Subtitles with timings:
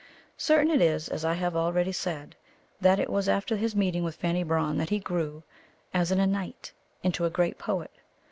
[0.39, 2.35] Certain it is, as I have already said,
[2.79, 5.43] that it was after his meeting with Fanny Brawne that he grew,
[5.93, 6.71] as in a night,
[7.03, 7.91] into a great poet.